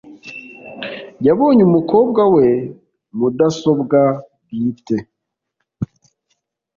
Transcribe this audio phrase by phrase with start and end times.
[1.25, 2.47] Yabonye umukobwa we
[3.17, 4.01] mudasobwa
[4.41, 4.95] bwite.